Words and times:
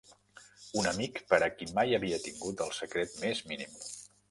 Un 0.83 0.87
amic, 0.91 1.19
per 1.33 1.39
a 1.49 1.51
qui 1.59 1.69
mai 1.77 1.95
havia 1.99 2.19
tingut 2.25 2.65
el 2.69 2.75
secret 2.81 3.17
més 3.27 3.47
mínim 3.53 3.81